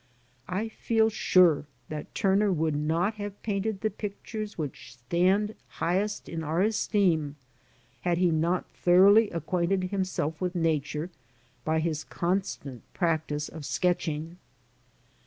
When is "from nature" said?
1.33-1.47